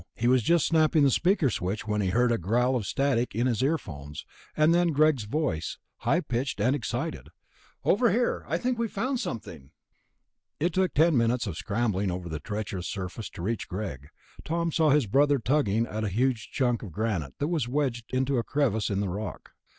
He 0.15 0.27
was 0.27 0.41
just 0.41 0.65
snapping 0.65 1.03
the 1.03 1.11
speaker 1.11 1.51
switch 1.51 1.85
when 1.85 2.01
he 2.01 2.09
heard 2.09 2.31
a 2.31 2.39
growl 2.39 2.75
of 2.75 2.87
static 2.87 3.35
in 3.35 3.45
his 3.45 3.61
earphones, 3.61 4.25
and 4.57 4.73
then 4.73 4.87
Greg's 4.93 5.25
voice, 5.25 5.77
high 5.97 6.21
pitched 6.21 6.59
and 6.59 6.75
excited. 6.75 7.27
"Over 7.85 8.09
here! 8.11 8.43
I 8.47 8.57
think 8.57 8.79
I've 8.79 8.91
found 8.91 9.19
something!" 9.19 9.69
It 10.59 10.73
took 10.73 10.95
ten 10.95 11.15
minutes 11.15 11.45
of 11.45 11.55
scrambling 11.55 12.09
over 12.09 12.29
the 12.29 12.39
treacherous 12.39 12.87
surface 12.87 13.29
to 13.29 13.43
reach 13.43 13.67
Greg. 13.69 14.07
Tom 14.43 14.71
saw 14.71 14.89
his 14.89 15.05
brother 15.05 15.37
tugging 15.37 15.85
at 15.85 16.03
a 16.03 16.09
huge 16.09 16.49
chunk 16.49 16.81
of 16.81 16.91
granite 16.91 17.35
that 17.37 17.49
was 17.49 17.67
wedged 17.67 18.11
into 18.11 18.39
a 18.39 18.43
crevice 18.43 18.89
in 18.89 19.01
the 19.01 19.09
rock. 19.09 19.51